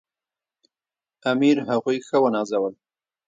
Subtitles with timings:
[1.31, 2.73] امیر هغوی ښه ونازول.